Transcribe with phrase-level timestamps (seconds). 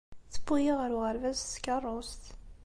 [0.33, 2.23] Tewwi-iyi ɣer uɣerbaz s tkeṛṛust.